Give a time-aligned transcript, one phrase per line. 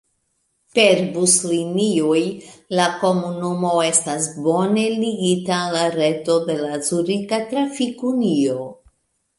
[0.77, 2.21] Per buslinioj
[2.79, 8.61] la komunumo estas bone ligita al la reto de la Zurika Trafik-Unio.